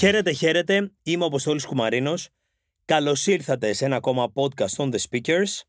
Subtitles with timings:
[0.00, 0.92] Χαίρετε, χαίρετε.
[1.02, 2.28] Είμαι ο Αποστόλης Κουμαρίνος.
[2.84, 5.60] Καλώς ήρθατε σε ένα ακόμα podcast on the speakers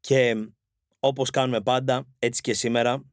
[0.00, 0.34] και
[0.98, 3.04] όπως κάνουμε πάντα, έτσι και σήμερα,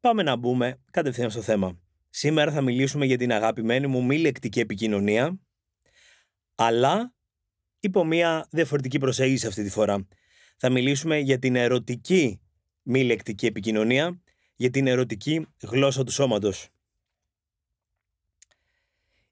[0.00, 1.78] πάμε να μπούμε κατευθείαν στο θέμα.
[2.10, 5.40] Σήμερα θα μιλήσουμε για την αγαπημένη μου μη λεκτική επικοινωνία,
[6.54, 7.14] αλλά
[7.80, 10.06] υπό μια διαφορετική προσέγγιση αυτή τη φορά.
[10.56, 12.40] Θα μιλήσουμε για την ερωτική
[12.82, 14.20] μη λεκτική επικοινωνία,
[14.54, 16.68] για την ερωτική γλώσσα του σώματος.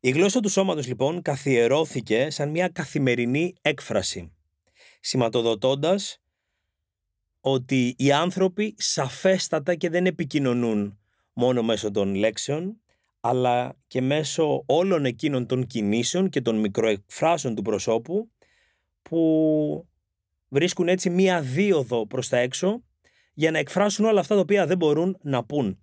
[0.03, 4.33] Η γλώσσα του σώματος λοιπόν καθιερώθηκε σαν μια καθημερινή έκφραση,
[5.01, 6.21] σηματοδοτώντας
[7.41, 10.99] ότι οι άνθρωποι σαφέστατα και δεν επικοινωνούν
[11.33, 12.81] μόνο μέσω των λέξεων,
[13.21, 18.31] αλλά και μέσω όλων εκείνων των κινήσεων και των μικροεκφράσεων του προσώπου
[19.03, 19.89] που
[20.49, 22.83] βρίσκουν έτσι μία δίωδο προς τα έξω
[23.35, 25.79] για να εκφράσουν όλα αυτά τα οποία δεν μπορούν να πούν.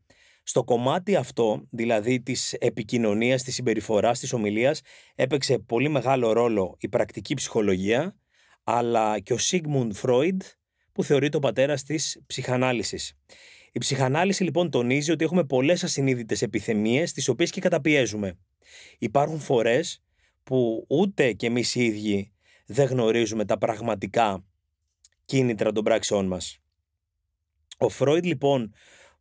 [0.50, 4.82] Στο κομμάτι αυτό, δηλαδή της επικοινωνίας, της συμπεριφοράς, της ομιλίας,
[5.16, 8.16] έπαιξε πολύ μεγάλο ρόλο η πρακτική ψυχολογία,
[8.64, 10.42] αλλά και ο Σίγμουντ Φρόιντ,
[10.92, 13.14] που θεωρείται ο πατέρας της ψυχανάλυσης.
[13.72, 18.38] Η ψυχανάλυση λοιπόν τονίζει ότι έχουμε πολλές ασυνείδητες επιθυμίες, τις οποίες και καταπιέζουμε.
[18.98, 20.04] Υπάρχουν φορές
[20.44, 22.34] που ούτε και εμείς οι ίδιοι
[22.66, 24.46] δεν γνωρίζουμε τα πραγματικά
[25.26, 26.58] κίνητρα των πράξεών μας.
[27.78, 28.74] Ο Φρόιντ λοιπόν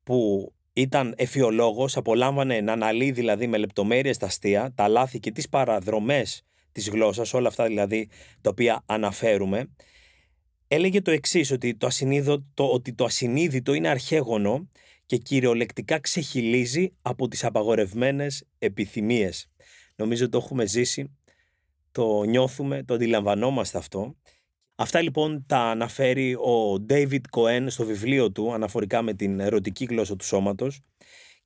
[0.02, 5.48] που ήταν εφιολόγος, απολάμβανε να αναλύει δηλαδή με λεπτομέρειες τα αστεία, τα λάθη και τις
[5.48, 8.08] παραδρομές της γλώσσας, όλα αυτά δηλαδή
[8.40, 9.70] τα οποία αναφέρουμε,
[10.68, 14.68] έλεγε το εξής ότι το, ασυνείδητο, ότι το ασυνείδητο είναι αρχαίγωνο
[15.06, 19.50] και κυριολεκτικά ξεχυλίζει από τις απαγορευμένες επιθυμίες.
[19.96, 21.16] Νομίζω το έχουμε ζήσει,
[21.92, 24.16] το νιώθουμε, το αντιλαμβανόμαστε αυτό
[24.78, 30.16] Αυτά λοιπόν τα αναφέρει ο David Cohen στο βιβλίο του αναφορικά με την ερωτική γλώσσα
[30.16, 30.80] του σώματος.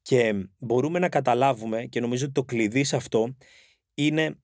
[0.03, 3.37] Και μπορούμε να καταλάβουμε και νομίζω ότι το κλειδί σε αυτό
[3.95, 4.39] είναι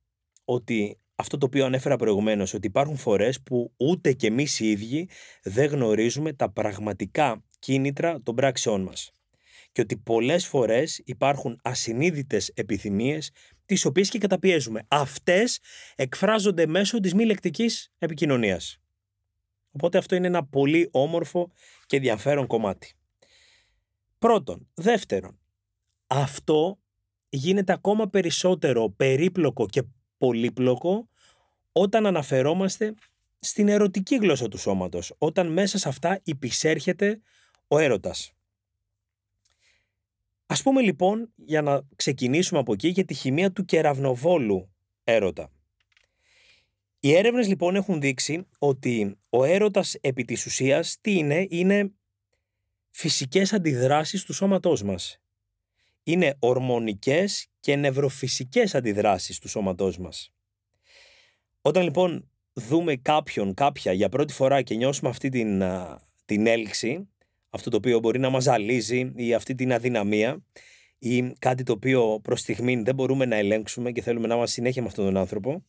[0.45, 5.09] ότι αυτό το οποίο ανέφερα προηγουμένως ότι υπάρχουν φορές που ούτε και εμείς οι ίδιοι
[5.43, 9.11] δεν γνωρίζουμε τα πραγματικά κίνητρα των πράξεών μας.
[9.73, 13.31] Και ότι πολλές φορές υπάρχουν ασυνείδητες επιθυμίες
[13.67, 14.83] τις οποίες και καταπιέζουμε.
[14.89, 15.61] Αυτές
[15.95, 18.79] εκφράζονται μέσω της μη λεκτικής επικοινωνίας.
[19.71, 21.53] Οπότε αυτό είναι ένα πολύ όμορφο
[21.87, 22.95] και ενδιαφέρον κομμάτι.
[24.19, 24.69] Πρώτον.
[24.75, 25.39] Δεύτερον,
[26.07, 26.79] αυτό
[27.29, 29.83] γίνεται ακόμα περισσότερο περίπλοκο και
[30.19, 31.09] πολύπλοκο
[31.73, 32.95] όταν αναφερόμαστε
[33.41, 37.21] στην ερωτική γλώσσα του σώματος, όταν μέσα σε αυτά υπησέρχεται
[37.69, 38.36] ο έρωτας.
[40.47, 44.75] Ας πούμε λοιπόν, για να ξεκινήσουμε από εκεί, για τη χημεία του κεραυνοβόλου
[45.05, 45.51] έρωτα.
[47.01, 51.93] Οι έρευνες λοιπόν έχουν δείξει ότι ο έρωτας επί της ουσίας τι είναι, είναι
[52.91, 55.21] φυσικές αντιδράσεις του σώματός μας.
[56.03, 60.33] Είναι ορμονικές και νευροφυσικές αντιδράσεις του σώματός μας.
[61.61, 65.63] Όταν λοιπόν δούμε κάποιον, κάποια για πρώτη φορά και νιώσουμε αυτή την,
[66.25, 67.09] την έλξη,
[67.51, 70.45] αυτό το οποίο μπορεί να μας ζαλίζει ή αυτή την αδυναμία
[70.99, 74.83] ή κάτι το οποίο προς στιγμή δεν μπορούμε να ελέγξουμε και θέλουμε να είμαστε συνέχεια
[74.83, 75.65] με αυτόν τον άνθρωπο,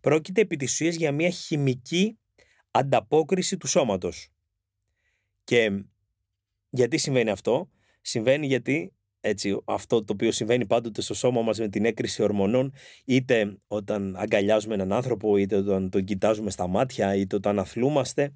[0.00, 2.18] πρόκειται επί της ουσίας για μια χημική
[2.70, 4.28] ανταπόκριση του σώματος.
[5.44, 5.84] Και
[6.70, 7.70] γιατί συμβαίνει αυτό,
[8.00, 12.72] συμβαίνει γιατί έτσι, αυτό το οποίο συμβαίνει πάντοτε στο σώμα μας με την έκρηση ορμονών,
[13.04, 18.34] είτε όταν αγκαλιάζουμε έναν άνθρωπο, είτε όταν τον κοιτάζουμε στα μάτια, είτε όταν αθλούμαστε,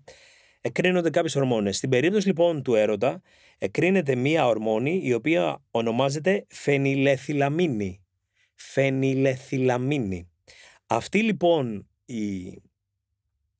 [0.66, 1.76] εκρίνονται κάποιες ορμόνες.
[1.76, 3.22] Στην περίπτωση λοιπόν του έρωτα,
[3.58, 8.00] εκρίνεται μία ορμόνη η οποία ονομάζεται φενιλεθυλαμίνη.
[8.54, 10.28] Φενιλεθυλαμίνη.
[10.86, 12.46] Αυτή λοιπόν η,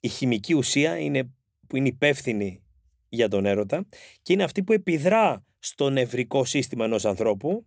[0.00, 1.30] η χημική ουσία είναι,
[1.66, 2.62] που είναι υπεύθυνη
[3.08, 3.86] για τον έρωτα
[4.22, 7.66] και είναι αυτή που επιδρά στο νευρικό σύστημα ενός ανθρώπου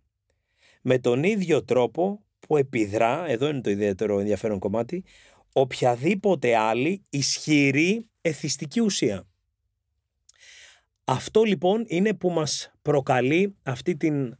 [0.82, 5.04] με τον ίδιο τρόπο που επιδρά, εδώ είναι το ιδιαίτερο ενδιαφέρον κομμάτι,
[5.52, 9.29] οποιαδήποτε άλλη ισχυρή εθιστική ουσία.
[11.12, 14.36] Αυτό λοιπόν είναι που μας προκαλεί αυτή την,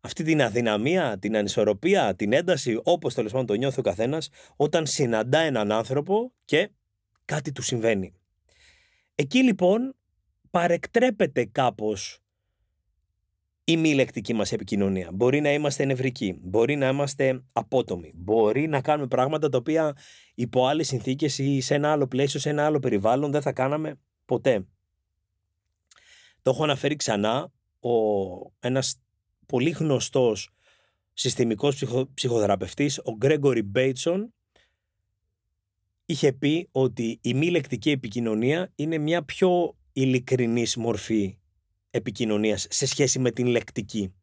[0.00, 4.86] αυτή την αδυναμία, την ανισορροπία, την ένταση, όπως τέλος πάντων το νιώθει ο καθένας, όταν
[4.86, 6.70] συναντά έναν άνθρωπο και
[7.24, 8.14] κάτι του συμβαίνει.
[9.14, 9.94] Εκεί λοιπόν
[10.50, 12.22] παρεκτρέπεται κάπως
[13.64, 15.10] η μη λεκτική μας επικοινωνία.
[15.12, 19.96] Μπορεί να είμαστε νευρικοί, μπορεί να είμαστε απότομοι, μπορεί να κάνουμε πράγματα τα οποία
[20.34, 24.00] υπό άλλες συνθήκες ή σε ένα άλλο πλαίσιο, σε ένα άλλο περιβάλλον δεν θα κάναμε
[24.24, 24.66] ποτέ.
[26.46, 27.90] Το έχω αναφέρει ξανά, ο,
[28.60, 29.00] ένας
[29.46, 30.50] πολύ γνωστός
[31.12, 34.34] συστημικός ψυχο, ψυχοθεραπευτής, ο Γκρέγκορι Μπέιτσον,
[36.06, 41.38] είχε πει ότι η μη λεκτική επικοινωνία είναι μια πιο ειλικρινής μορφή
[41.90, 44.14] επικοινωνίας σε σχέση με την λεκτική.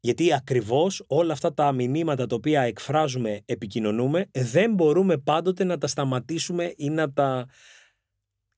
[0.00, 5.86] Γιατί ακριβώς όλα αυτά τα μηνύματα τα οποία εκφράζουμε, επικοινωνούμε, δεν μπορούμε πάντοτε να τα
[5.86, 7.48] σταματήσουμε ή να τα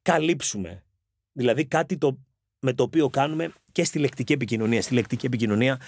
[0.03, 0.85] καλύψουμε.
[1.33, 2.19] Δηλαδή κάτι το,
[2.61, 4.83] με το οποίο κάνουμε και στη λεκτική επικοινωνία.
[4.83, 5.81] Στη λεκτική επικοινωνία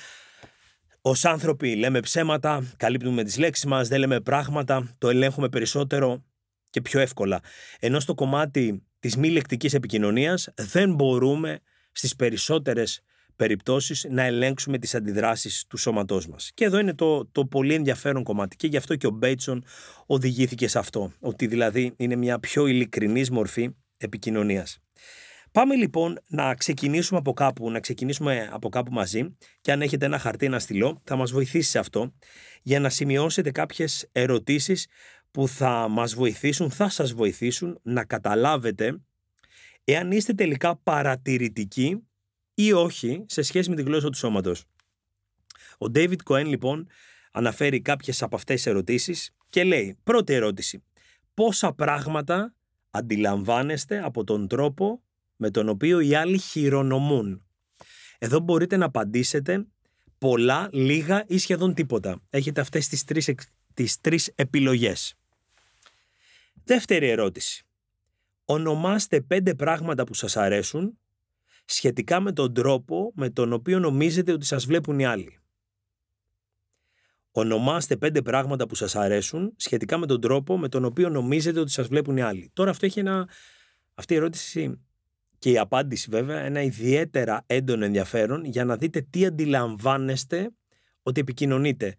[1.04, 6.24] Ω άνθρωποι λέμε ψέματα, καλύπτουμε τις λέξεις μας, δεν λέμε πράγματα, το ελέγχουμε περισσότερο
[6.70, 7.40] και πιο εύκολα.
[7.78, 11.60] Ενώ στο κομμάτι της μη λεκτικής επικοινωνίας δεν μπορούμε
[11.92, 13.02] στις περισσότερες
[13.36, 16.50] περιπτώσεις να ελέγξουμε τις αντιδράσεις του σώματός μας.
[16.54, 19.64] Και εδώ είναι το, το πολύ ενδιαφέρον κομμάτι και γι' αυτό και ο Μπέιτσον
[20.06, 24.81] οδηγήθηκε σε αυτό, ότι δηλαδή είναι μια πιο ειλικρινής μορφή επικοινωνίας.
[25.52, 30.18] Πάμε λοιπόν να ξεκινήσουμε από κάπου, να ξεκινήσουμε από κάπου μαζί και αν έχετε ένα
[30.18, 32.14] χαρτί, ένα στυλό, θα μας βοηθήσει σε αυτό
[32.62, 34.86] για να σημειώσετε κάποιες ερωτήσεις
[35.30, 39.00] που θα μας βοηθήσουν, θα σας βοηθήσουν να καταλάβετε
[39.84, 42.06] εάν είστε τελικά παρατηρητικοί
[42.54, 44.64] ή όχι σε σχέση με τη γλώσσα του σώματος.
[45.78, 46.86] Ο David Cohen λοιπόν
[47.32, 50.82] αναφέρει κάποιες από αυτές τις ερωτήσεις και λέει πρώτη ερώτηση
[51.34, 52.54] πόσα πράγματα
[52.90, 55.02] αντιλαμβάνεστε από τον τρόπο
[55.42, 57.42] με τον οποίο οι άλλοι χειρονομούν.
[58.18, 59.66] Εδώ μπορείτε να απαντήσετε
[60.18, 62.22] πολλά, λίγα ή σχεδόν τίποτα.
[62.30, 63.34] Έχετε αυτές τις τρεις,
[63.74, 65.14] τις τρεις επιλογές.
[66.64, 67.66] Δεύτερη ερώτηση.
[68.44, 70.98] Ονομάστε πέντε πράγματα που σας αρέσουν
[71.64, 75.38] σχετικά με τον τρόπο με τον οποίο νομίζετε ότι σας βλέπουν οι άλλοι.
[77.30, 81.70] Ονομάστε πέντε πράγματα που σας αρέσουν σχετικά με τον τρόπο με τον οποίο νομίζετε ότι
[81.70, 82.50] σας βλέπουν οι άλλοι.
[82.52, 83.28] Τώρα αυτό έχει ένα...
[83.94, 84.80] Αυτή η ερώτηση
[85.42, 90.50] και η απάντηση βέβαια ένα ιδιαίτερα έντονο ενδιαφέρον για να δείτε τι αντιλαμβάνεστε
[91.02, 91.96] ότι επικοινωνείτε.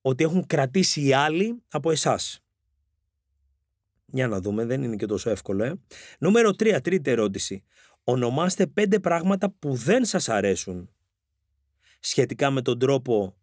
[0.00, 2.40] Ότι έχουν κρατήσει οι άλλοι από εσάς.
[4.06, 5.74] Για να δούμε, δεν είναι και τόσο εύκολο, ε.
[6.18, 7.64] Νούμερο 3, τρίτη ερώτηση.
[8.04, 10.90] Ονομάστε πέντε πράγματα που δεν σας αρέσουν
[12.00, 13.36] σχετικά με τον τρόπο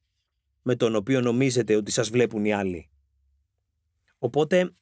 [0.61, 2.89] με τον οποίο νομίζετε ότι σας βλέπουν οι άλλοι.
[4.17, 4.73] Οπότε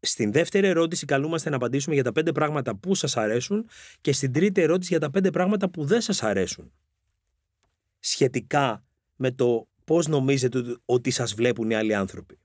[0.00, 3.68] στην δεύτερη ερώτηση καλούμαστε να απαντήσουμε για τα πέντε πράγματα που σας αρέσουν
[4.00, 6.72] και στην τρίτη ερώτηση για τα πέντε πράγματα που δεν σας αρέσουν.
[7.98, 8.84] Σχετικά
[9.16, 12.38] με το πώς νομίζετε ότι σας βλέπουν οι άλλοι άνθρωποι.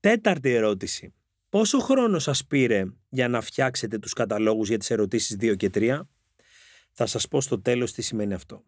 [0.00, 1.14] Τέταρτη ερώτηση.
[1.48, 6.00] Πόσο χρόνο σας πήρε για να φτιάξετε τους καταλόγους για τις ερωτήσεις 2 και 3.
[6.92, 8.64] Θα σας πω στο τέλος τι σημαίνει αυτό.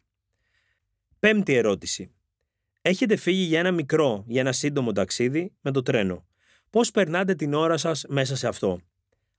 [1.19, 2.13] Πέμπτη ερώτηση.
[2.83, 6.30] Έχετε φύγει για ένα μικρό, για ένα σύντομο ταξίδι με το τρένο.
[6.71, 8.81] Πώς περνάτε την ώρα σας μέσα σε αυτό;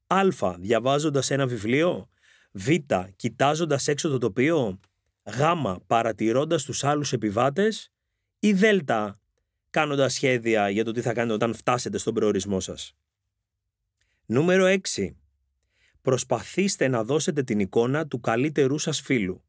[0.07, 0.27] Α.
[0.59, 2.09] Διαβάζοντας ένα βιβλίο;
[2.51, 2.67] Β.
[3.15, 4.79] Κοιτάζοντας έξω το τοπίο;
[5.23, 5.39] Γ.
[5.87, 7.91] Παρατηρώντας τους άλλους επιβάτες;
[8.39, 8.63] Ή Δ.
[9.69, 12.95] Κάνοντας σχέδια για το τι θα κάνετε όταν φτάσετε στον προορισμό σας;
[14.25, 15.15] Νούμερο 6.
[16.01, 19.43] Προσπαθήστε να δώσετε την εικόνα του καλύτερού σας φίλου.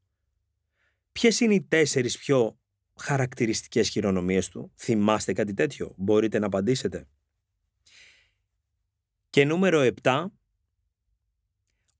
[1.11, 2.57] Ποιες είναι οι τέσσερις πιο
[2.95, 7.07] χαρακτηριστικές χειρονομίες του; Θυμάστε κάτι τέτοιο; Μπορείτε να απαντήσετε.
[9.33, 10.25] Και νούμερο 7.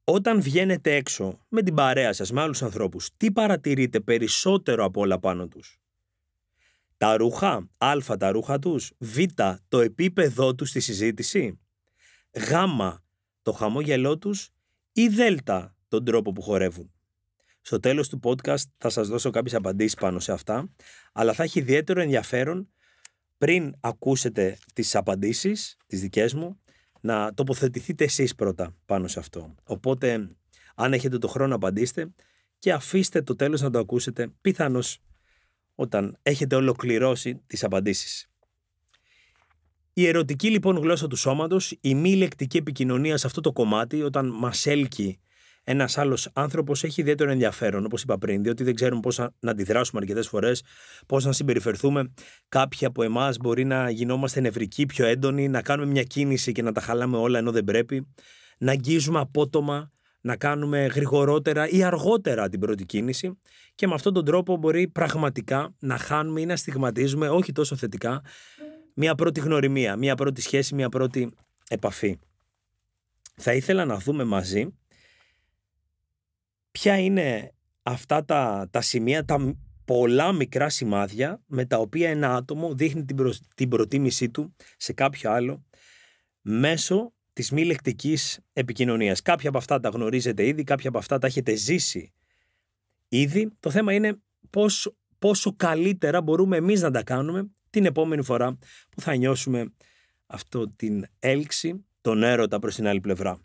[0.03, 5.19] Όταν βγαίνετε έξω με την παρέα σας, με άλλους ανθρώπους, τι παρατηρείτε περισσότερο από όλα
[5.19, 5.79] πάνω τους;
[6.97, 9.17] Τα ρούχα, α τα ρούχα τους, β
[9.67, 11.59] το επίπεδό τους στη συζήτηση,
[12.31, 12.51] γ
[13.41, 14.49] το χαμόγελό τους
[14.91, 15.19] ή δ
[15.87, 16.91] τον τρόπο που χορεύουν;
[17.61, 20.69] Στο τέλος του podcast θα σας δώσω κάποιες απαντήσεις πάνω σε αυτά,
[21.13, 22.69] αλλά θα έχει ιδιαίτερο ενδιαφέρον
[23.37, 26.57] πριν ακούσετε τις απαντήσεις, τις δικές μου,
[27.03, 29.55] να τοποθετηθείτε εσείς πρώτα πάνω σε αυτό.
[29.63, 30.29] Οπότε,
[30.75, 32.13] αν έχετε το χρόνο απαντήστε
[32.59, 35.01] και αφήστε το τέλος να το ακούσετε πιθανώς
[35.75, 38.29] όταν έχετε ολοκληρώσει τις απαντήσεις.
[39.93, 44.27] Η ερωτική λοιπόν γλώσσα του σώματος, η μη λεκτική επικοινωνία σε αυτό το κομμάτι, όταν
[44.27, 45.19] μας έλκει
[45.63, 50.01] ένας άλλος άνθρωπος έχει ιδιαίτερο ενδιαφέρον, όπως είπα πριν, διότι δεν ξέρουμε πώς να αντιδράσουμε
[50.01, 50.63] αρκετές φορές,
[51.07, 52.13] πώς να συμπεριφερθούμε.
[52.49, 56.71] Κάποιοι από εμάς μπορεί να γινόμαστε νευρικοί, πιο έντονοι, να κάνουμε μια κίνηση και να
[56.71, 58.07] τα χαλάμε όλα ενώ δεν πρέπει,
[58.57, 59.91] να αγγίζουμε απότομα,
[60.21, 63.37] να κάνουμε γρηγορότερα ή αργότερα την πρώτη κίνηση
[63.75, 68.21] και με αυτόν τον τρόπο μπορεί πραγματικά να χάνουμε ή να στιγματίζουμε, όχι τόσο θετικά,
[68.93, 71.33] μια πρώτη γνωριμία, μια πρώτη σχέση, μια πρώτη
[71.69, 72.19] επαφή.
[73.35, 74.73] Θα ήθελα να δούμε μαζί
[76.73, 77.51] ποια είναι
[77.83, 83.17] αυτά τα, τα σημεία, τα πολλά μικρά σημάδια με τα οποία ένα άτομο δείχνει την,
[83.55, 85.65] την προτίμησή του σε κάποιο άλλο
[86.41, 89.21] μέσω της μη λεκτικής επικοινωνίας.
[89.21, 92.13] Κάποια από αυτά τα γνωρίζετε ήδη, κάποια από αυτά τα έχετε ζήσει
[93.07, 93.51] ήδη.
[93.59, 98.57] Το θέμα είναι πόσο, πόσο καλύτερα μπορούμε εμείς να τα κάνουμε την επόμενη φορά
[98.89, 99.73] που θα νιώσουμε
[100.25, 103.39] αυτό την έλξη, τον έρωτα προς την άλλη πλευρά.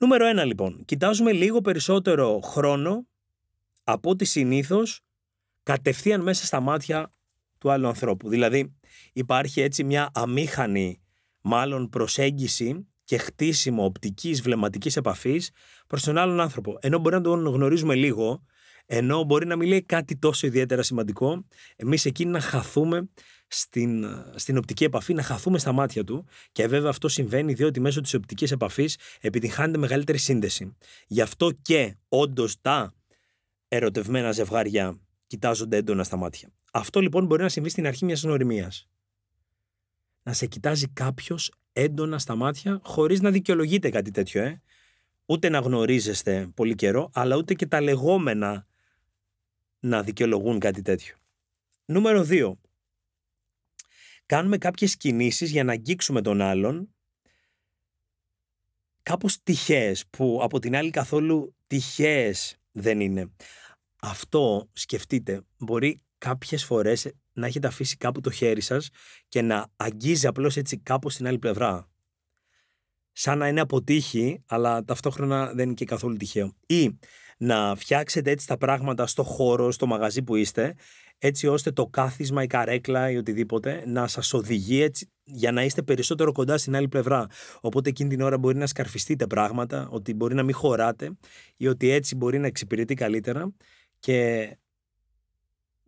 [0.00, 3.06] Νούμερο ένα λοιπόν, κοιτάζουμε λίγο περισσότερο χρόνο
[3.84, 5.00] από ό,τι συνήθως
[5.62, 7.12] κατευθείαν μέσα στα μάτια
[7.58, 8.28] του άλλου ανθρώπου.
[8.28, 8.76] Δηλαδή
[9.12, 11.00] υπάρχει έτσι μια αμήχανη
[11.40, 15.50] μάλλον προσέγγιση και χτίσιμο οπτικής βλεμματικής επαφής
[15.86, 16.78] προς τον άλλον άνθρωπο.
[16.80, 18.44] Ενώ μπορεί να τον γνωρίζουμε λίγο,
[18.86, 23.08] ενώ μπορεί να μην λέει κάτι τόσο ιδιαίτερα σημαντικό, εμείς εκείνοι να χαθούμε
[23.48, 28.00] στην, στην οπτική επαφή, να χαθούμε στα μάτια του και βέβαια αυτό συμβαίνει διότι μέσω
[28.00, 30.76] της οπτικής επαφής επιτυχάνεται μεγαλύτερη σύνδεση.
[31.06, 32.94] Γι' αυτό και όντως τα
[33.68, 36.52] ερωτευμένα ζευγάρια κοιτάζονται έντονα στα μάτια.
[36.72, 38.88] Αυτό λοιπόν μπορεί να συμβεί στην αρχή μιας γνωριμίας.
[40.22, 44.62] Να σε κοιτάζει κάποιος έντονα στα μάτια χωρίς να δικαιολογείται κάτι τέτοιο, ε.
[45.26, 48.66] Ούτε να γνωρίζεστε πολύ καιρό, αλλά ούτε και τα λεγόμενα
[49.80, 51.16] να δικαιολογούν κάτι τέτοιο.
[51.84, 52.52] Νούμερο 2.
[54.28, 56.94] Κάνουμε κάποιες κινήσεις για να αγγίξουμε τον άλλον
[59.02, 63.30] κάπως τυχαίες, που από την άλλη καθόλου τυχαίες δεν είναι.
[64.02, 68.88] Αυτό, σκεφτείτε, μπορεί κάποιες φορές να έχετε αφήσει κάπου το χέρι σας
[69.28, 71.88] και να αγγίζει απλώς έτσι κάπου στην άλλη πλευρά.
[73.12, 76.54] Σαν να είναι αποτύχει, αλλά ταυτόχρονα δεν είναι και καθόλου τυχαίο.
[76.66, 76.98] Ή
[77.38, 80.74] να φτιάξετε έτσι τα πράγματα στο χώρο, στο μαγαζί που είστε,
[81.18, 85.82] έτσι ώστε το κάθισμα, η καρέκλα ή οτιδήποτε να σας οδηγεί έτσι για να είστε
[85.82, 87.26] περισσότερο κοντά στην άλλη πλευρά.
[87.60, 91.16] Οπότε εκείνη την ώρα μπορεί να σκαρφιστείτε πράγματα, ότι μπορεί να μην χωράτε
[91.56, 93.52] ή ότι έτσι μπορεί να εξυπηρετεί καλύτερα
[93.98, 94.48] και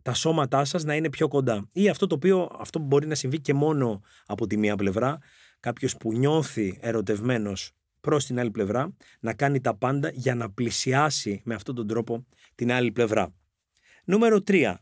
[0.01, 1.69] τα σώματά σας να είναι πιο κοντά.
[1.71, 5.19] Ή αυτό το οποίο αυτό μπορεί να συμβεί και μόνο από τη μία πλευρά,
[5.59, 7.71] κάποιος που νιώθει ερωτευμένος
[8.01, 12.25] προς την άλλη πλευρά, να κάνει τα πάντα για να πλησιάσει με αυτόν τον τρόπο
[12.55, 13.33] την άλλη πλευρά.
[14.05, 14.73] Νούμερο 3.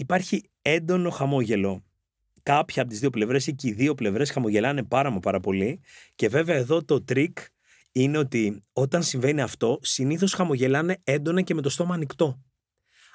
[0.00, 1.84] Υπάρχει έντονο χαμόγελο.
[2.42, 5.80] Κάποια από τις δύο πλευρές ή και οι δύο πλευρές χαμογελάνε πάρα μα πάρα πολύ
[6.14, 7.38] και βέβαια εδώ το τρίκ
[7.92, 12.42] είναι ότι όταν συμβαίνει αυτό συνήθως χαμογελάνε έντονα και με το στόμα ανοιχτό.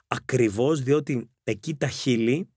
[0.07, 2.49] Ακριβώς διότι εκεί τα χείλη,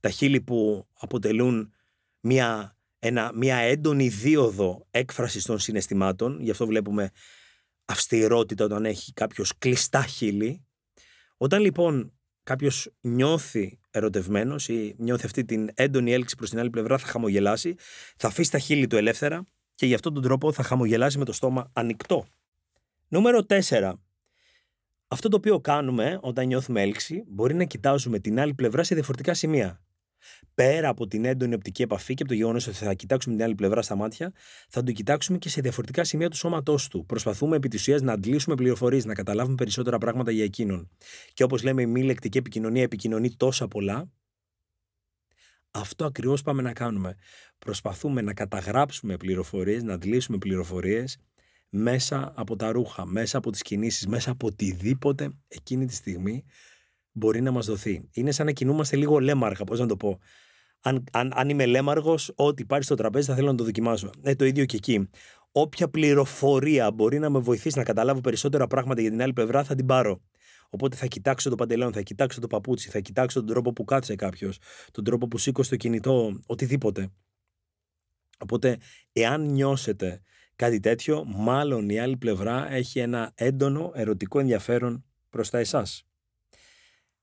[0.00, 1.72] τα χείλη που αποτελούν
[2.20, 7.10] μια, ένα, μια έντονη δίοδο έκφραση των συναισθημάτων, γι' αυτό βλέπουμε
[7.84, 10.64] αυστηρότητα όταν έχει κάποιος κλειστά χείλη.
[11.36, 12.15] Όταν λοιπόν
[12.46, 17.74] κάποιος νιώθει ερωτευμένος ή νιώθει αυτή την έντονη έλξη προς την άλλη πλευρά, θα χαμογελάσει,
[18.16, 21.32] θα αφήσει τα χείλη του ελεύθερα και γι' αυτόν τον τρόπο θα χαμογελάσει με το
[21.32, 22.26] στόμα ανοιχτό.
[23.08, 23.92] Νούμερο 4.
[25.08, 29.34] Αυτό το οποίο κάνουμε όταν νιώθουμε έλξη μπορεί να κοιτάζουμε την άλλη πλευρά σε διαφορετικά
[29.34, 29.80] σημεία.
[30.54, 33.54] Πέρα από την έντονη οπτική επαφή και από το γεγονός ότι θα κοιτάξουμε την άλλη
[33.54, 34.32] πλευρά στα μάτια,
[34.68, 37.06] θα το κοιτάξουμε και σε διαφορετικά σημεία του σώματός του.
[37.06, 40.90] Προσπαθούμε επί της ουσίας να αντλήσουμε πληροφορίες, να καταλάβουμε περισσότερα πράγματα για εκείνον.
[41.32, 44.10] Και όπως λέμε, η μη λεκτική επικοινωνία επικοινωνεί τόσα πολλά.
[45.70, 47.16] Αυτό ακριβώς πάμε να κάνουμε.
[47.58, 51.18] Προσπαθούμε να καταγράψουμε πληροφορίες, να αντλήσουμε πληροφορίες
[51.68, 56.44] μέσα από τα ρούχα, μέσα από τις κινήσεις, μέσα από οτιδήποτε εκείνη τη στιγμή
[57.16, 58.08] μπορεί να μας δοθεί.
[58.12, 60.18] Είναι σαν να κινούμαστε λίγο λέμαργα, πώς να το πω.
[60.80, 64.10] Αν, αν, αν είμαι λέμαργος, ό,τι υπάρχει στο τραπέζι θα θέλω να το δοκιμάσω.
[64.22, 65.08] Ε, το ίδιο και εκεί.
[65.52, 69.74] Όποια πληροφορία μπορεί να με βοηθήσει να καταλάβω περισσότερα πράγματα για την άλλη πλευρά, θα
[69.74, 70.22] την πάρω.
[70.70, 74.14] Οπότε θα κοιτάξω το παντελόν, θα κοιτάξω το παπούτσι, θα κοιτάξω τον τρόπο που κάτσε
[74.14, 74.58] κάποιος,
[74.90, 77.12] τον τρόπο που σήκωσε το κινητό, οτιδήποτε.
[78.38, 78.76] Οπότε,
[79.12, 80.22] εάν νιώσετε
[80.56, 86.06] κάτι τέτοιο, μάλλον η άλλη πλευρά έχει ένα έντονο ερωτικό ενδιαφέρον προς τα εσάς.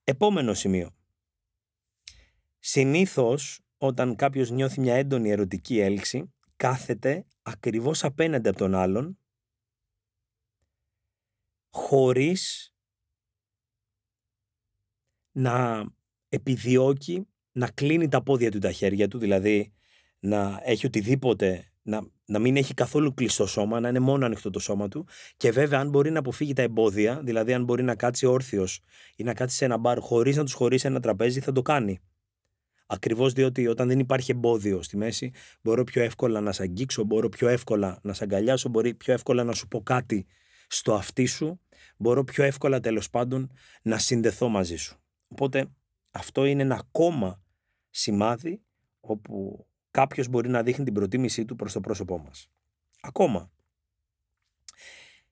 [0.03, 0.95] Επόμενο σημείο.
[2.60, 9.17] Συνήθως όταν κάποιος νιώθει μια έντονη ερωτική έλξη κάθεται ακριβώς απέναντι από τον άλλον
[11.69, 12.74] χωρίς
[15.31, 15.86] να
[16.29, 19.74] επιδιώκει να κλείνει τα πόδια του τα χέρια του, δηλαδή
[20.19, 24.59] να έχει οτιδήποτε να, να μην έχει καθόλου κλειστό σώμα, να είναι μόνο ανοιχτό το
[24.59, 25.07] σώμα του.
[25.37, 28.81] Και βέβαια, αν μπορεί να αποφύγει τα εμπόδια, δηλαδή αν μπορεί να κάτσει όρθιος
[29.15, 32.01] ή να κάτσει σε ένα μπαρ χωρίς να τους χωρίσει ένα τραπέζι, θα το κάνει.
[32.85, 37.29] Ακριβώς διότι όταν δεν υπάρχει εμπόδιο στη μέση, μπορώ πιο εύκολα να σε αγγίξω, μπορώ
[37.29, 40.25] πιο εύκολα να σε αγκαλιάσω, μπορεί πιο εύκολα να σου πω κάτι
[40.67, 41.61] στο αυτί σου,
[41.97, 44.97] μπορώ πιο εύκολα τέλος πάντων να συνδεθώ μαζί σου.
[45.27, 45.71] Οπότε
[46.11, 47.43] αυτό είναι ένα ακόμα
[47.89, 48.61] σημάδι
[48.99, 52.47] όπου κάποιος μπορεί να δείχνει την προτίμησή του προς το πρόσωπό μας.
[53.01, 53.51] Ακόμα.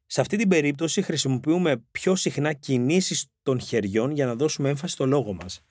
[0.06, 5.06] Σε αυτή την περίπτωση χρησιμοποιούμε πιο συχνά κινήσεις των χεριών για να δώσουμε έμφαση στο
[5.06, 5.62] λόγο μας.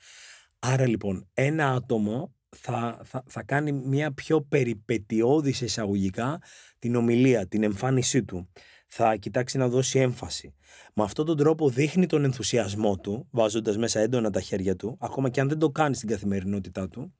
[0.59, 6.43] Άρα λοιπόν ένα άτομο θα, θα, θα κάνει μια πιο περιπετειώδης εισαγωγικά
[6.79, 8.51] την ομιλία, την εμφάνισή του.
[8.87, 10.55] Θα κοιτάξει να δώσει έμφαση.
[10.95, 15.29] Με αυτόν τον τρόπο δείχνει τον ενθουσιασμό του, βάζοντας μέσα έντονα τα χέρια του, ακόμα
[15.29, 17.15] και αν δεν το κάνει στην καθημερινότητά του,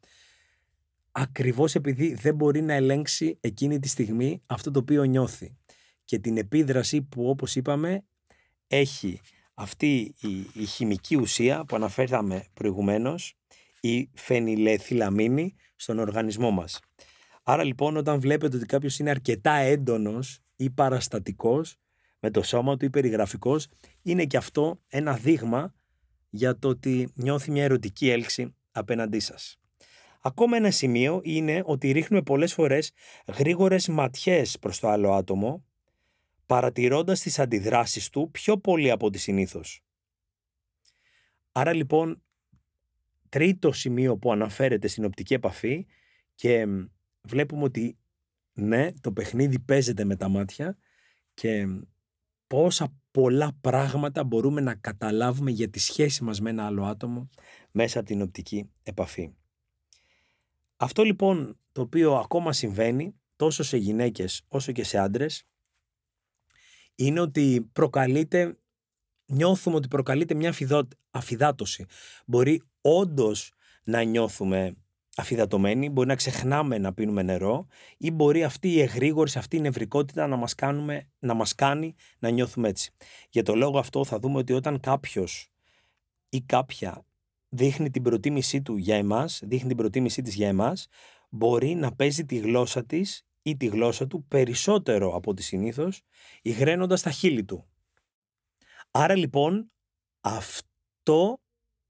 [1.13, 5.57] ακριβώς επειδή δεν μπορεί να ελέγξει εκείνη τη στιγμή αυτό το οποίο νιώθει
[6.05, 8.05] και την επίδραση που όπως είπαμε
[8.67, 9.21] έχει
[9.55, 13.35] αυτή η, η χημική ουσία που αναφέραμε προηγουμένως,
[13.81, 16.81] η φενιλεθυλαμίνη στον οργανισμό μας.
[17.43, 21.77] Άρα λοιπόν όταν βλέπετε ότι κάποιος είναι αρκετά έντονος ή παραστατικός
[22.21, 23.69] με το σώμα του ή περιγραφικός,
[24.03, 25.75] είναι και αυτό ένα δείγμα
[26.31, 29.61] για το ότι νιώθει μια ερωτική έλξη απέναντί σας.
[30.21, 32.93] Ακόμα ένα σημείο είναι ότι ρίχνουμε πολλές φορές
[33.27, 35.65] γρήγορες ματιές προς το άλλο άτομο,
[36.47, 39.83] παρατηρώντας τις αντιδράσεις του πιο πολύ από ό,τι συνήθως.
[41.53, 42.23] Άρα λοιπόν,
[43.29, 45.87] τρίτο σημείο που αναφέρεται στην οπτική επαφή
[46.35, 46.67] και
[47.23, 47.99] βλέπουμε ότι
[48.53, 50.77] ναι, το παιχνίδι παίζεται με τα μάτια
[51.35, 51.67] και
[52.47, 57.31] πόσα πολλά πράγματα μπορούμε να καταλάβουμε για τη σχέση μας με ένα άλλο άτομο
[57.71, 59.33] μέσα από την οπτική επαφή.
[60.83, 65.45] Αυτό λοιπόν το οποίο ακόμα συμβαίνει τόσο σε γυναίκες όσο και σε άντρες
[66.95, 68.59] είναι ότι προκαλείται,
[69.27, 70.55] νιώθουμε ότι προκαλείται μια
[71.11, 71.87] αφιδάτωση.
[72.27, 73.53] Μπορεί όντως
[73.85, 74.75] να νιώθουμε
[75.17, 80.27] αφιδατωμένοι, μπορεί να ξεχνάμε να πίνουμε νερό ή μπορεί αυτή η εγρήγορση, αυτή η νευρικότητα
[80.27, 82.93] να μας, κάνουμε, να μας κάνει να νιώθουμε έτσι.
[83.31, 85.53] Για το λόγο αυτό θα δούμε ότι όταν κάποιος
[86.29, 87.05] ή κάποια
[87.51, 90.87] δείχνει την προτίμησή του για εμάς, δείχνει την προτίμησή της για εμάς,
[91.29, 96.03] μπορεί να παίζει τη γλώσσα της ή τη γλώσσα του περισσότερο από τη συνήθως,
[96.43, 97.69] υγραίνοντας τα χείλη του.
[98.91, 99.71] Άρα λοιπόν
[100.21, 101.41] αυτό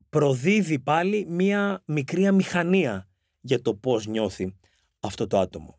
[0.08, 3.08] προδίδει πάλι μία μικρή αμηχανία
[3.40, 4.56] για το πώς νιώθει
[5.00, 5.78] αυτό το άτομο.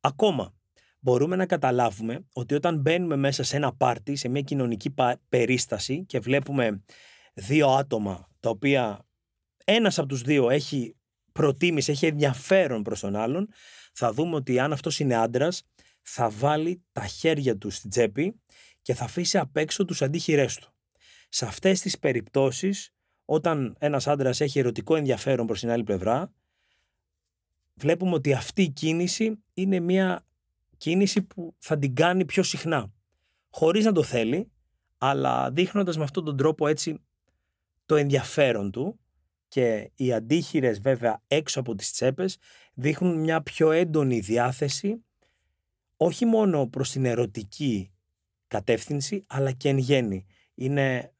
[0.00, 0.54] Ακόμα,
[1.00, 4.94] μπορούμε να καταλάβουμε ότι όταν μπαίνουμε μέσα σε ένα πάρτι, σε μια κοινωνική
[5.28, 6.84] περίσταση και βλέπουμε
[7.34, 9.06] δύο άτομα τα οποία
[9.64, 10.96] ένας από τους δύο έχει
[11.32, 13.48] προτίμηση, έχει ενδιαφέρον προς τον άλλον,
[13.92, 15.62] θα δούμε ότι αν αυτός είναι άντρας,
[16.02, 18.40] θα βάλει τα χέρια του στην τσέπη
[18.82, 20.72] και θα αφήσει απ' έξω τους αντίχειρές του.
[21.28, 22.90] Σε αυτές τις περιπτώσεις,
[23.24, 26.32] όταν ένας άντρας έχει ερωτικό ενδιαφέρον προς την άλλη πλευρά,
[27.74, 30.26] βλέπουμε ότι αυτή η κίνηση είναι μια
[30.76, 32.92] κίνηση που θα την κάνει πιο συχνά.
[33.50, 34.52] Χωρίς να το θέλει,
[34.98, 37.04] αλλά δείχνοντας με αυτόν τον τρόπο έτσι
[37.86, 38.98] το ενδιαφέρον του
[39.48, 42.38] και οι αντίχειρες βέβαια έξω από τις τσέπες
[42.74, 45.04] δείχνουν μια πιο έντονη διάθεση
[45.96, 47.92] όχι μόνο προς την ερωτική
[48.46, 50.26] κατεύθυνση αλλά και εν γέννη.
[50.54, 51.12] Είναι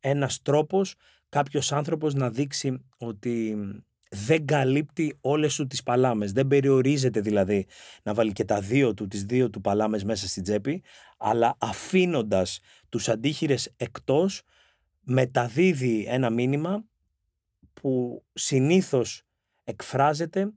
[0.00, 0.94] ένας τρόπος
[1.28, 3.56] κάποιος άνθρωπος να δείξει ότι
[4.10, 6.32] δεν καλύπτει όλες σου τις παλάμες.
[6.32, 7.66] Δεν περιορίζεται δηλαδή
[8.02, 10.82] να βάλει και τα δύο του, τις δύο του παλάμες μέσα στην τσέπη,
[11.18, 14.42] αλλά αφήνοντας τους αντίχειρες εκτός,
[15.10, 16.84] μεταδίδει ένα μήνυμα
[17.72, 19.22] που συνήθως
[19.64, 20.52] εκφράζεται,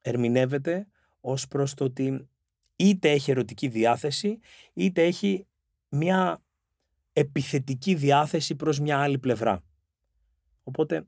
[0.00, 0.88] ερμηνεύεται
[1.20, 2.28] ως προς το ότι
[2.76, 4.38] είτε έχει ερωτική διάθεση,
[4.72, 5.46] είτε έχει
[5.88, 6.42] μια
[7.12, 9.64] επιθετική διάθεση προς μια άλλη πλευρά.
[10.62, 11.06] Οπότε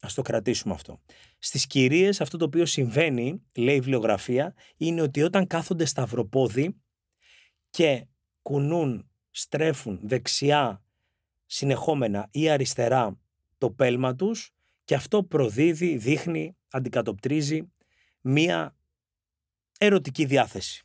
[0.00, 1.00] Ας το κρατήσουμε αυτό.
[1.38, 6.76] Στις κυρίες αυτό το οποίο συμβαίνει, λέει η βιβλιογραφία, είναι ότι όταν κάθονται σταυροπόδι
[7.70, 8.06] και
[8.42, 10.82] κουνούν, στρέφουν δεξιά
[11.48, 13.18] συνεχόμενα ή αριστερά
[13.58, 14.50] το πέλμα τους
[14.84, 17.72] και αυτό προδίδει, δείχνει, αντικατοπτρίζει
[18.20, 18.76] μία
[19.78, 20.82] ερωτική διάθεση.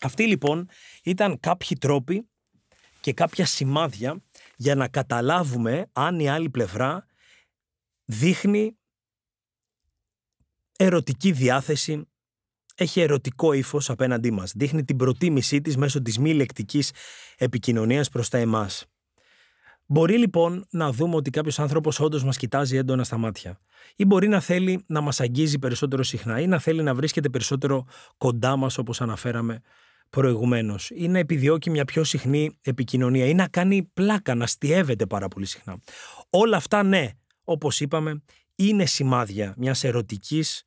[0.00, 0.68] Αυτοί λοιπόν
[1.04, 2.28] ήταν κάποιοι τρόποι
[3.00, 4.22] και κάποια σημάδια
[4.56, 7.06] για να καταλάβουμε αν η άλλη πλευρά
[8.04, 8.78] δείχνει
[10.76, 12.08] ερωτική διάθεση,
[12.74, 14.52] έχει ερωτικό ύφος απέναντί μας.
[14.56, 16.92] Δείχνει την προτίμησή της μέσω της μη λεκτικής
[17.36, 18.86] επικοινωνίας προς τα εμάς.
[19.86, 23.58] Μπορεί λοιπόν να δούμε ότι κάποιος άνθρωπος όντως μας κοιτάζει έντονα στα μάτια.
[23.96, 27.86] Ή μπορεί να θέλει να μας αγγίζει περισσότερο συχνά, ή να θέλει να βρίσκεται περισσότερο
[28.18, 29.60] κοντά μας, όπως αναφέραμε
[30.10, 35.28] προηγουμένως, ή να επιδιώκει μια πιο συχνή επικοινωνία, ή να κάνει πλάκα, να στιεύεται πάρα
[35.28, 35.78] πολύ συχνά.
[36.30, 37.10] Όλα αυτά ναι,
[37.44, 38.22] όπως είπαμε,
[38.54, 40.66] είναι σημάδια μιας ερωτικής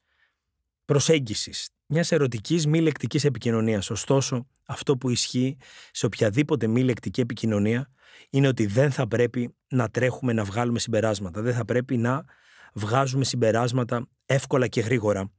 [0.85, 3.89] προσέγγισης, μιας ερωτικής μη λεκτικής επικοινωνίας.
[3.89, 5.57] Ωστόσο, αυτό που ισχύει
[5.91, 7.89] σε οποιαδήποτε μη λεκτική επικοινωνία
[8.29, 11.41] είναι ότι δεν θα πρέπει να τρέχουμε να βγάλουμε συμπεράσματα.
[11.41, 12.23] Δεν θα πρέπει να
[12.73, 15.31] βγάζουμε συμπεράσματα εύκολα και γρήγορα.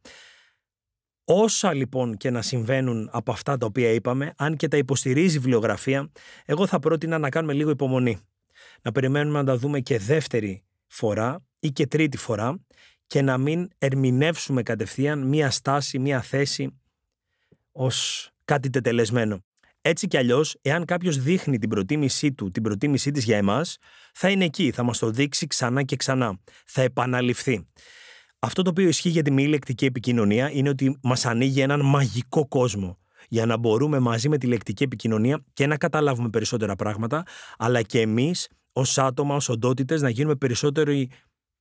[1.25, 5.39] Όσα λοιπόν και να συμβαίνουν από αυτά τα οποία είπαμε, αν και τα υποστηρίζει η
[5.39, 6.11] βιβλιογραφία,
[6.45, 8.21] εγώ θα πρότεινα να κάνουμε λίγο υπομονή.
[8.83, 12.65] Να περιμένουμε να τα δούμε και δεύτερη φορά ή και τρίτη φορά
[13.07, 16.81] και να μην ερμηνεύσουμε κατευθείαν μία στάση, μία θέση
[17.73, 19.45] ως κάτι τετελεσμένο.
[19.83, 23.77] Έτσι κι αλλιώς, εάν κάποιος δείχνει την προτίμησή του, την προτίμησή της για εμάς,
[24.15, 26.41] θα είναι εκεί, θα μας το δείξει ξανά και ξανά.
[26.67, 27.69] Θα επαναληφθεί.
[28.39, 32.49] Αυτό το οποίο ισχύει για τη μη λεκτική επικοινωνία είναι ότι μας ανοίγει έναν μαγικό
[32.49, 32.99] κόσμο.
[33.29, 37.23] για να μπορούμε μαζί με τη λεκτική επικοινωνία και να καταλάβουμε περισσότερα πράγματα,
[37.57, 40.37] αλλά και εμείς ως άτομα, ως οντότητες, να γίνουμε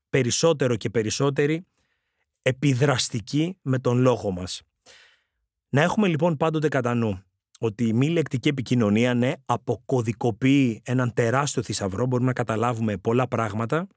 [0.09, 1.65] περισσότερο και περισσότεροι
[2.41, 4.61] επιδραστικοί με τον λόγο μας.
[5.69, 7.23] Να έχουμε λοιπόν πάντοτε κατά νου
[7.59, 13.87] ότι η μη λεκτική επικοινωνία, ναι, αποκωδικοποιεί έναν τεράστιο θησαυρό, μπορούμε να καταλάβουμε πολλά πράγματα,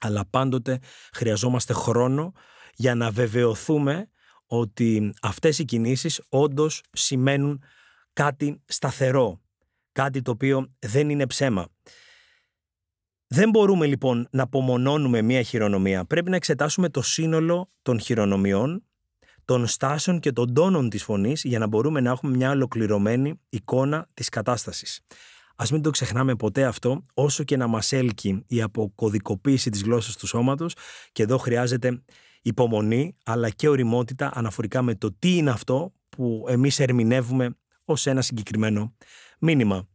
[0.00, 0.78] αλλά πάντοτε
[1.12, 2.32] χρειαζόμαστε χρόνο
[2.74, 4.10] για να βεβαιωθούμε
[4.46, 7.62] ότι αυτές οι κινήσεις όντως σημαίνουν
[8.12, 9.42] κάτι σταθερό,
[9.92, 11.68] κάτι το οποίο δεν είναι ψέμα.
[13.26, 16.04] Δεν μπορούμε λοιπόν να απομονώνουμε μία χειρονομία.
[16.04, 18.84] Πρέπει να εξετάσουμε το σύνολο των χειρονομιών,
[19.46, 24.08] των στάσεων και των τόνων της φωνής για να μπορούμε να έχουμε μια ολοκληρωμένη εικόνα
[24.14, 25.00] της κατάστασης.
[25.56, 30.16] Ας μην το ξεχνάμε ποτέ αυτό, όσο και να μας έλκει η αποκωδικοποίηση της γλώσσας
[30.16, 30.74] του σώματος
[31.12, 32.02] και εδώ χρειάζεται
[32.42, 38.22] υπομονή αλλά και οριμότητα αναφορικά με το τι είναι αυτό που εμείς ερμηνεύουμε ως ένα
[38.22, 38.94] συγκεκριμένο
[39.38, 39.88] μήνυμα.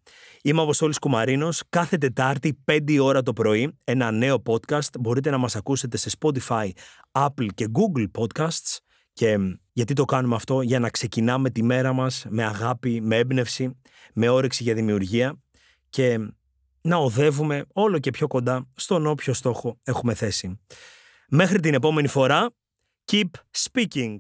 [0.43, 1.63] Είμαι ο Αποστόλης Κουμαρίνος.
[1.69, 4.99] Κάθε Τετάρτη, 5 ώρα το πρωί, ένα νέο podcast.
[4.99, 6.69] Μπορείτε να μας ακούσετε σε Spotify,
[7.11, 8.77] Apple και Google Podcasts.
[9.13, 9.38] Και
[9.71, 13.80] γιατί το κάνουμε αυτό, για να ξεκινάμε τη μέρα μας με αγάπη, με έμπνευση,
[14.13, 15.39] με όρεξη για δημιουργία
[15.89, 16.19] και
[16.82, 20.60] να οδεύουμε όλο και πιο κοντά στον όποιο στόχο έχουμε θέσει.
[21.28, 22.50] Μέχρι την επόμενη φορά,
[23.12, 24.15] keep speaking.